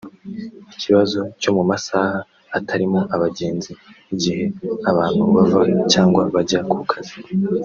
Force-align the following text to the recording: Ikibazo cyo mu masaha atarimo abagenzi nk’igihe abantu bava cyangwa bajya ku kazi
Ikibazo 0.73 1.19
cyo 1.41 1.51
mu 1.55 1.63
masaha 1.69 2.17
atarimo 2.57 2.99
abagenzi 3.15 3.71
nk’igihe 4.07 4.43
abantu 4.91 5.21
bava 5.35 5.61
cyangwa 5.91 6.21
bajya 6.33 6.59
ku 6.71 6.79
kazi 6.91 7.17